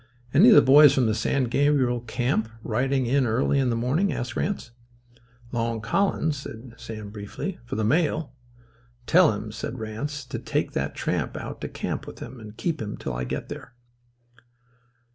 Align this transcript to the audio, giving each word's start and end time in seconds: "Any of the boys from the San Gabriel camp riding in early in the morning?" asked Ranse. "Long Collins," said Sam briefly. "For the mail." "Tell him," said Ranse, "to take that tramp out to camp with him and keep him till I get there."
"Any 0.33 0.49
of 0.49 0.55
the 0.55 0.63
boys 0.63 0.95
from 0.95 1.05
the 1.05 1.13
San 1.13 1.43
Gabriel 1.43 1.99
camp 2.01 2.49
riding 2.63 3.05
in 3.05 3.27
early 3.27 3.59
in 3.59 3.69
the 3.69 3.75
morning?" 3.75 4.11
asked 4.11 4.35
Ranse. 4.35 4.71
"Long 5.51 5.79
Collins," 5.79 6.37
said 6.37 6.73
Sam 6.77 7.11
briefly. 7.11 7.59
"For 7.65 7.75
the 7.75 7.83
mail." 7.83 8.33
"Tell 9.05 9.31
him," 9.31 9.51
said 9.51 9.77
Ranse, 9.77 10.25
"to 10.29 10.39
take 10.39 10.71
that 10.71 10.95
tramp 10.95 11.37
out 11.37 11.61
to 11.61 11.67
camp 11.67 12.07
with 12.07 12.17
him 12.17 12.39
and 12.39 12.57
keep 12.57 12.81
him 12.81 12.97
till 12.97 13.13
I 13.13 13.25
get 13.25 13.47
there." 13.49 13.75